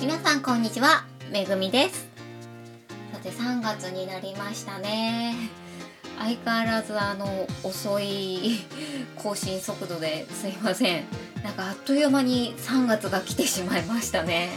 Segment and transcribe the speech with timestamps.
[0.00, 2.08] 皆さんこんにちはめぐみです。
[3.12, 5.34] さて3月になりましたね。
[6.18, 8.64] 相変わらずあの遅い
[9.16, 11.04] 更新速度ですいません。
[11.42, 14.50] なんかあっという間に3月が来てしまいましたね。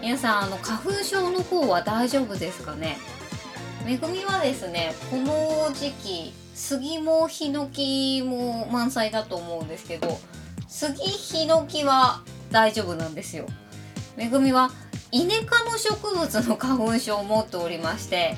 [0.00, 2.98] 皆さんあの花粉症の方は大丈夫ですかね？
[3.84, 10.18] めぐみはですねこの時期杉もヒノキも満載だと思うんですけど
[10.66, 13.46] 杉ヒノキは大丈夫なんですよ。
[14.16, 14.70] めぐみは
[15.12, 18.36] イネ科の植物の花粉症を持っておりまして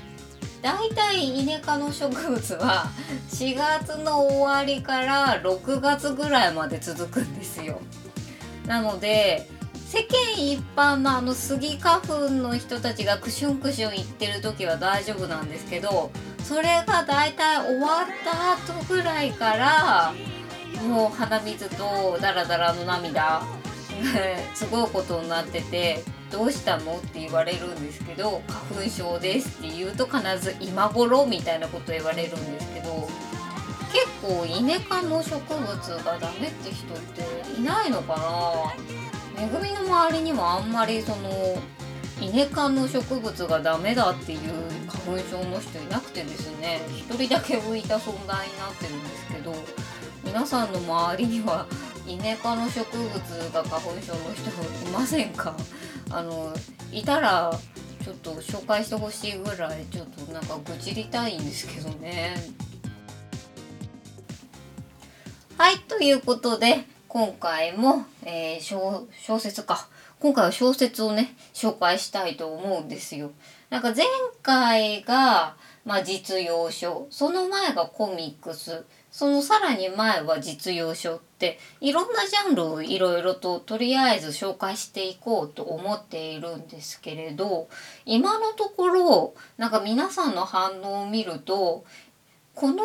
[0.60, 2.86] だいたいイネ科の植物は
[3.30, 7.80] 4月の終わりから6月ぐらいまで続くんですよ。
[8.66, 9.48] なので
[9.88, 16.10] 世間一般のあのスギ花粉の人たちがクシュンクシュン言ってる時は大丈夫なんですけど
[16.44, 20.12] それがだいたい終わった後ぐらいから
[20.86, 23.42] もう鼻水とダラダラの涙
[24.54, 33.08] すごいことになっててどうしたのって言われるんですけど花粉症ですって言うと必ず今頃みたいなこと言われるんですけど
[33.92, 35.66] 結構イネ科の植物
[36.04, 38.16] がダメって人っていないのか
[39.36, 39.40] な？
[39.40, 41.30] めぐみの周りにもあんまりその
[42.20, 44.40] イネ科の植物がダメだっていう
[44.88, 49.54] 花粉症の人いなくてですね一人だけ浮いた存在になってるんですけど
[50.24, 51.66] 皆さんの周りには
[52.08, 53.12] イネ科の植物
[53.52, 55.54] が花粉症の人いませんか？
[56.10, 56.54] あの
[56.90, 57.52] いたら
[58.02, 62.34] ちょっと紹介してほしいぐらいちょっとなんか愚痴りたいんですけどね。
[65.58, 69.88] はいということで今回も、えー、小小説か
[70.20, 73.32] 今回は小説をね紹介したいと思うんですよ。
[73.70, 74.06] なんか前
[74.42, 78.84] 回が、まあ、実用書その前がコミックス
[79.18, 87.68] そのさらに前は実用書っていろんなジャンルをいろいろととりあえず紹介していこうと思っているんですけれど
[88.06, 91.84] 今のところなんか皆さんの反応を見ると
[92.54, 92.84] この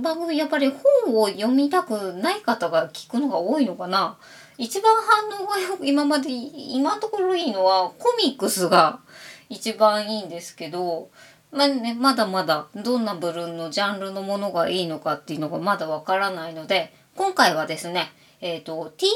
[0.00, 0.72] 番組やっぱり
[1.04, 4.18] 本を読みたくない方が聞くのが多いのかな？
[4.58, 9.00] 一番反応が今まで今のところいいのはコミックスが
[9.48, 11.10] 一番いいんですけど
[11.56, 18.12] まあね、まだまだどんな部類のジャンルのものがいいのかっていうのがまだわからないので今回はですね、
[18.42, 19.06] えっ、ー、と TL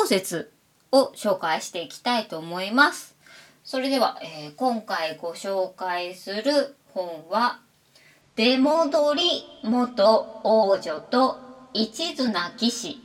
[0.00, 0.50] 小説
[0.90, 3.14] を紹介していきたいと思います。
[3.62, 7.60] それでは、えー、今回ご紹介する本は
[8.36, 11.38] 「出戻り元王女と
[11.74, 13.02] 一途な騎士」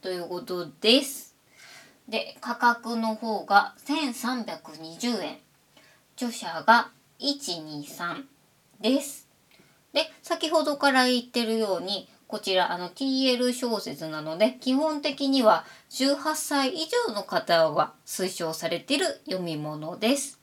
[0.00, 1.34] ということです。
[2.08, 5.38] で価格の方が1320円
[6.16, 6.90] 著者が
[7.22, 8.24] 123
[8.80, 9.28] です。
[9.92, 20.40] で、先ほどから言ってるように、こちらあの TL 小説なので、基本的には18歳以上の方が推奨されている読み物です。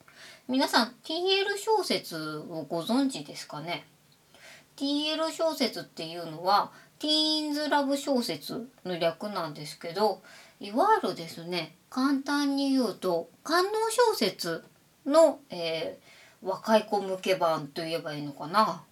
[0.47, 3.85] 皆さん TL 小説をご存知ですかね
[4.77, 10.21] ?TL 小説っていうのはティーンズラブ小説の略なんですけど、
[10.59, 14.63] いわゆるですね、簡単に言うと、官能小説
[15.05, 18.83] の、えー若い子向け版と言えばいいのかな？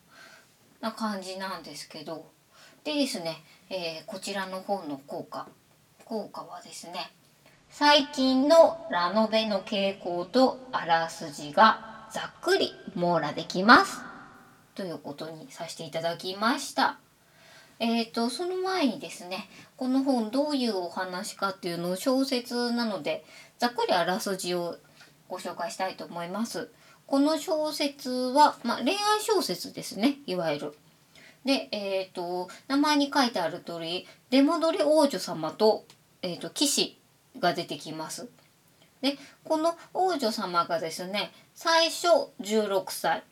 [0.81, 2.29] な感じなんですけど
[2.83, 5.47] でですね、えー、こちらの本の効果
[6.05, 7.11] 効果はですね
[7.69, 13.99] 最近のラノベの傾向とあらすじがざっくり網羅できます
[14.75, 16.99] ということにさせていただきました。
[17.79, 23.23] えーと、その前にですねこの本どういうお話かっていうのを小説なので
[23.59, 24.77] ざっくりあらすじを
[25.27, 26.71] ご紹介したいと思います。
[27.07, 30.73] この小説は、まあ、恋愛小説ですねいわゆる。
[31.45, 35.85] で、えーと、名前に書いてある通り出戻り王女様と,、
[36.21, 36.99] えーと、騎士
[37.39, 38.27] が出てきます。
[39.01, 42.07] でこの王女様がですね最初
[42.41, 43.23] 16歳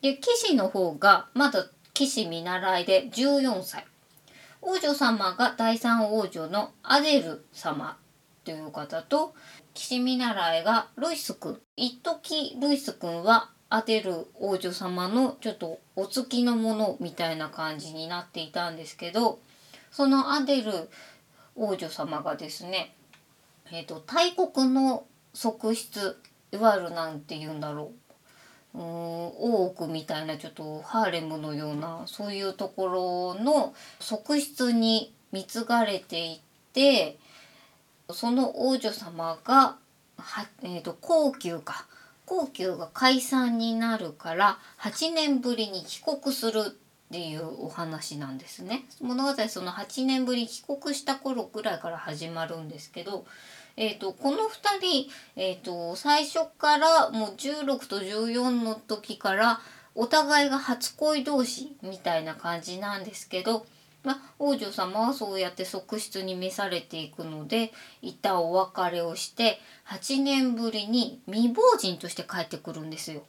[0.00, 3.86] で騎士の方がまだ騎士見習いで14歳
[4.60, 7.96] 王女様が第三王女のアデル様
[8.44, 9.34] という方と
[9.74, 11.58] 騎士見習いがルイス君。
[11.76, 19.38] 一時ルイス君はアデル王女様のちょっとお付きのものみたいな感じになっていたんですけど
[19.90, 20.90] そのアデル
[21.56, 22.94] 王女様がですね、
[23.72, 26.18] えーと、大国の側室
[26.52, 27.92] いわゆる何て言うんだろ
[28.74, 28.78] う。
[28.78, 36.40] うーん大奥みたいなちょっとハーレムのようなそういうところの側室に貢がれていっ
[36.74, 37.18] て
[38.10, 39.76] その王女様が
[40.18, 41.86] は、えーと、皇宮か
[42.26, 46.70] 皇宮が解散になるから8年ぶりに帰国するっ
[47.10, 48.84] ていうお話なんですね。
[49.02, 53.26] 物語その8年ぶり帰国した頃ぐらいから始まるんですけど、
[53.76, 59.60] えーと、この2人、えーと、最初からもう16と14の時から
[59.94, 63.66] お互いが初恋同士みたいな感じなんですけど、
[64.04, 73.22] まあ、王女様はそうやって側室に召されていくので一旦お別れをして8年ぶりに未亡人として帰ってくるんですよ。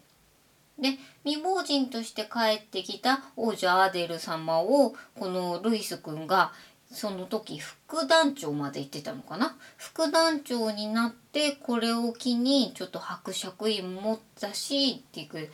[0.79, 6.51] で未亡人として帰ってきた王女アデル様をこのルイス君が
[6.91, 9.55] その時副団長まで行ってたのかな？
[9.77, 15.49] 副団長になってこれを機にちょっと伯爵院持ったしっていう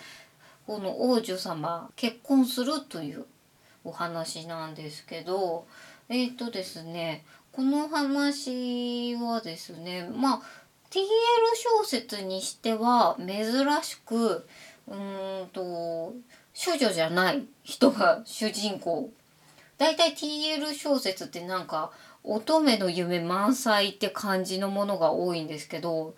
[0.65, 3.25] この王女様結婚するという
[3.83, 5.65] お話なんですけど
[6.09, 10.41] えっ、ー、とですねこの話はですねまあ
[10.91, 11.01] TL
[11.55, 13.35] 小説にしては珍
[13.83, 14.47] しく
[14.87, 16.13] うんと
[16.53, 19.11] 処女じゃない人が 主人公。
[19.77, 21.91] だいたい TL 小説ってなんか
[22.23, 26.15] 乙女の夢満載って感じのものが多いんですけど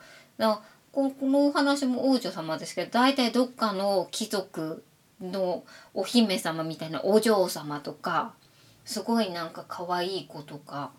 [0.91, 4.83] このお話も王女様ですけど大体どっかの貴族
[5.21, 5.63] の
[5.93, 8.33] お姫様みたいなお嬢様とか
[8.85, 10.91] すごいなんか可愛い子とか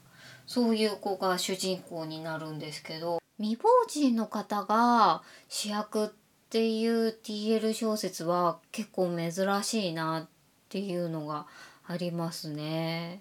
[0.47, 6.09] そういう子が主人公になるんですけど未亡人の方が主役っ
[6.51, 10.29] ていう TL 小説は結構珍しいなっ
[10.69, 11.47] ていうのが
[11.87, 13.21] ありますね。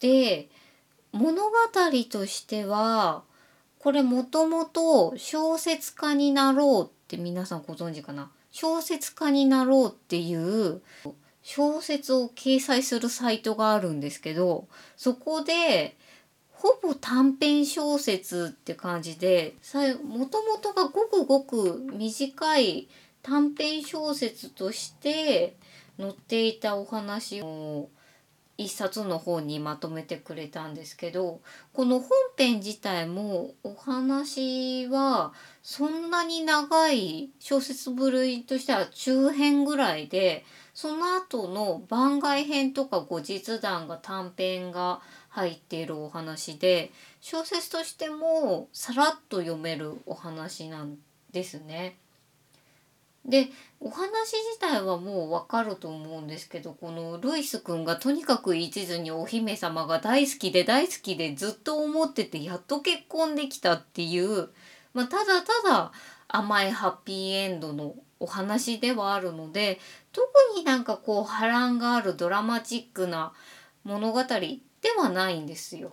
[0.00, 0.48] で
[1.12, 1.50] 物語
[2.10, 3.22] としては
[3.78, 8.30] これもともと小説家になろうって皆さんご存知かな？
[8.60, 10.82] 小説家になろうっていう
[11.42, 14.66] 小説を掲載するサイトがあるんですけど
[14.96, 15.96] そこで
[16.50, 19.54] ほぼ短編小説って感じで
[20.02, 22.88] もともとがごくごく短い
[23.22, 25.54] 短編小説として
[25.96, 27.88] 載っていたお話を
[28.58, 31.40] 一冊の方にまとめてくれたんですけど
[31.72, 35.32] この本編自体もお話は
[35.62, 40.44] そんなに長い小説部類としては中編ぐらいで
[40.74, 46.90] その後の番外編とか後日談が短編が入っているお話で
[47.20, 50.96] 小説としてもさらっと読めるお話なん
[51.30, 51.96] ですね。
[53.28, 64.48] でお話自体はもうわかると思うんですけどこのルイス君がとにかく一途にお姫様が大好きで大好きでずっと思っててやっと結婚できたっていう、
[64.94, 65.92] まあ、ただただ
[66.26, 69.78] 甘いハッピーエンドのお話ではあるので
[70.12, 70.26] 特
[70.56, 73.32] になんかこう波乱があるドラマチックな
[73.84, 74.58] 物語で
[74.96, 75.92] はないんですよ。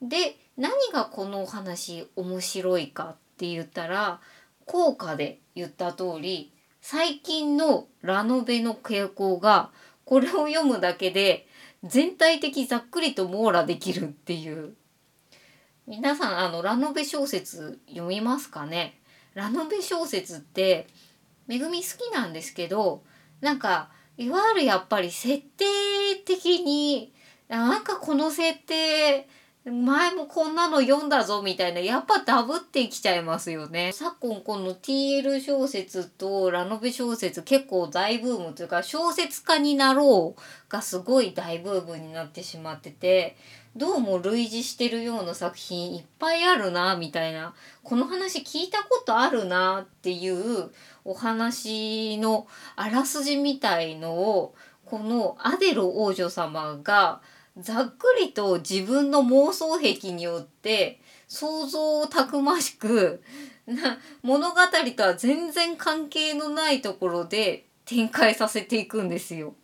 [0.00, 4.20] で何がこのお話面白いかって言ったら
[4.68, 9.70] 効果で言った通り最近のラノベの傾向が
[10.04, 11.48] これを読むだけで
[11.82, 14.74] 全体的ざっくりと網羅できるっていう。
[15.86, 19.00] 皆さんあのラノベ小説読みますかね？
[19.34, 20.86] ラノベ小説って
[21.46, 23.02] めぐみ好きなんですけど
[23.40, 25.64] なんかいわゆるやっぱり設定
[26.26, 27.14] 的に
[27.48, 29.28] なんかこの設定
[29.70, 33.92] 前もこんなの読んだぞみたいなやっぱダブってきちゃいますよね。
[33.92, 43.36] 昨今この TL 小説とラノベ小説結構大ブームというか小説家になろうがすごい大ブームになってしまってて
[43.76, 47.54] どうも類似してるような作品いっぱいあるなみたいな。
[47.82, 50.70] この話聞いたことあるなっていう
[51.04, 54.54] お話のあらすじみたいのを
[54.84, 57.20] このアデル王女様が
[57.58, 63.22] ざっくりと自分の妄想癖によって想像をたくましく
[63.66, 64.56] な物語
[64.96, 69.54] とは全然関係のないところで展開させていくんですよ。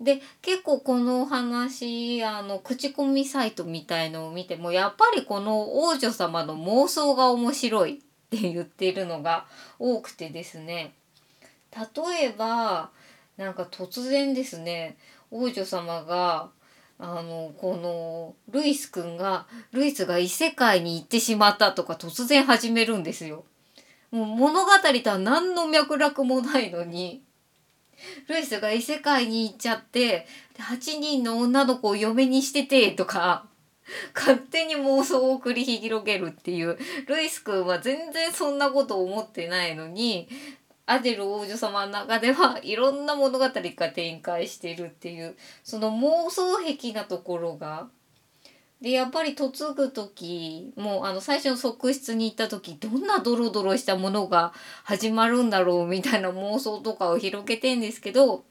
[0.00, 7.96] で結構このお話あの口コミサイトみたいのを見てもやっぱりこの王女様の妄想が面白いっ
[8.30, 9.46] て言ってるのが
[9.80, 10.94] 多くてですね
[11.76, 12.90] 例えば
[13.36, 14.96] なんか突然ですね
[15.32, 16.50] 王女様が
[17.00, 23.44] あのこのルイス君がルイスが異世界に行ってしまったとか突然始めるんですよ。
[24.10, 24.70] もう物語
[25.02, 27.22] とは何の脈絡もないのに
[28.26, 30.26] ルイスが異世界に行っちゃって
[30.58, 33.46] 8人の女の子を嫁にしててとか
[34.14, 40.28] 勝手に妄想を繰り広げるっていうルイス君は全然そんなこと思ってないのに
[40.90, 43.50] アデル王女様の中ではいろんな物語が
[43.90, 47.88] 展開してるっていうその妄想癖なところが
[48.80, 58.44] でやっぱり嫁ぐ時もうあの最初の側室に行った時どんなドロドロしたものが始まるんだろうみたいな妄想とかを広げてんですけど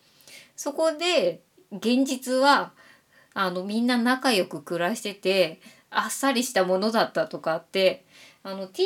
[0.55, 1.41] そこで
[1.71, 2.71] 現実は
[3.33, 8.05] あのみんな仲良く暮らしててあっさりしたものだったとかって
[8.43, 8.83] あの TL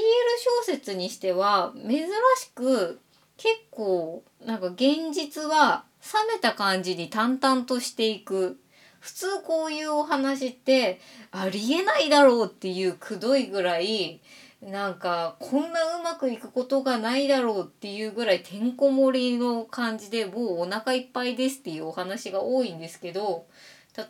[0.64, 3.02] 小説にしては珍しく
[3.42, 5.86] 結構なんか現実は
[6.30, 8.60] 冷めた感じに淡々としていく。
[9.00, 11.00] 普通こういうお話って
[11.32, 14.22] ありえないだろうっていうくどいぐらい
[14.62, 23.48] なんかこんなうまくいくことがないだろうっていうぐらいてんこ盛りの感じでもうお腹いっぱいですっていうお話が多いんですけど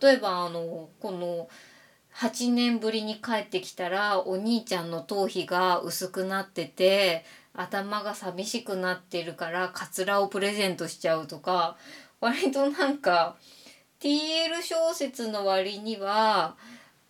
[0.02, 1.48] 例えばあのこの
[2.16, 11.78] 8年ぶりに帰ってきたらお兄ちゃんの頭皮が薄くなってて頭が寂しくなってるからカツラをプレゼントしちゃうとか
[12.20, 13.36] 割となんか
[14.00, 16.56] TL 小説の割には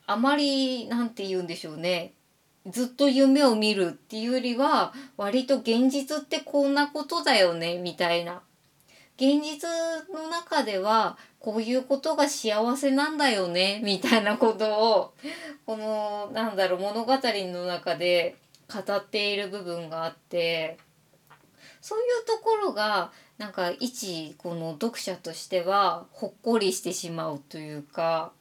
[0.07, 2.13] あまり何て言うんでしょうね
[2.67, 8.41] ずっと夢を見るっていうよりは割と現実ってこんなことだよねみたいな。
[9.17, 9.69] 現実
[10.13, 15.13] の中ではこういうことが幸せなんだよねみたいなことを
[15.65, 18.35] このなんだろう物語の中で
[18.71, 20.77] 語っている部分があって
[21.81, 28.31] そういうところがなんか一この読者としてはほっこりしてしまうというか、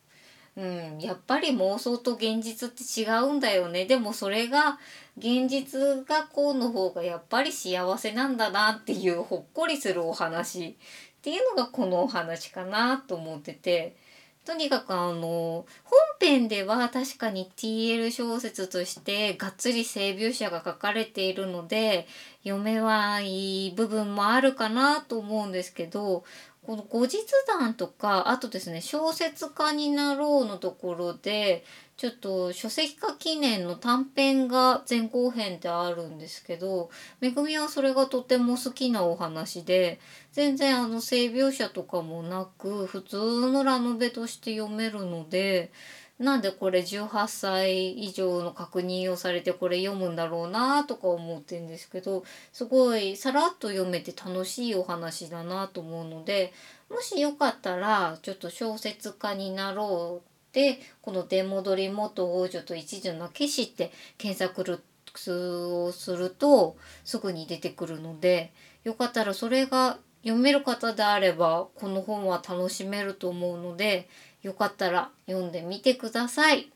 [0.56, 4.78] うん、やっぱり妄想と現実って違うんだよねでもそれが
[5.16, 10.74] 現実がこうの方がやっぱり幸せなんだなっていうほっこりするお話っ
[11.22, 13.96] ていうのがこのお話かなと思ってて。
[14.44, 22.06] とにかくあの本編では確かに TL 小説としてがっつり性描写が書かれているので
[22.42, 26.24] 読めはいい部分もあるかなと思うんですけど
[26.62, 31.64] この後日談とかあとですね小説家になろうのところで
[31.96, 40.00] ちょっと書籍化記念の短編が前後編であるんですけどめぐみはそれがとても好きなお話で
[40.32, 45.72] 全然あの性描写とかもなく普通のラノベとして読めるので
[46.20, 56.52] なんでこれ18歳以上の確認をされてこれ読むんだろうなとか思ってるんですけどすごいさらっと読めて楽しいお話だなと思うので
[56.90, 64.82] もしよかったらちょっと小説家になろうってこの「出戻り元王女と一途な騎士」って検索
[65.28, 68.52] をするとすぐに出てくるので
[68.84, 74.06] よかったらそれが読める方であればこの本は楽しめると思うので
[74.42, 76.70] よかったら読んでみてください。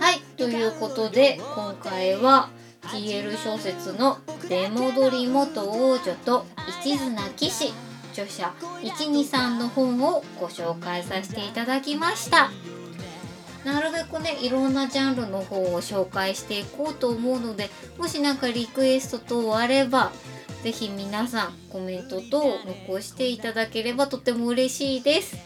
[0.00, 2.50] はいということで今回は
[2.82, 4.18] TL 小説の
[4.48, 6.44] 「出戻り元王女と
[6.82, 7.72] 一途な騎士」
[8.12, 12.50] 著者123の本をご紹介させていただきました
[13.64, 20.10] なるべくねいろんなジャンルの本を紹介していこうと思うのでもし何かリクエスト等あれば
[20.62, 22.42] ぜひ皆さんコメント等
[22.86, 25.36] 残していただければとても嬉しいです。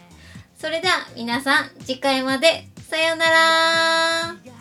[0.56, 4.53] それでは皆さん次回までさようなら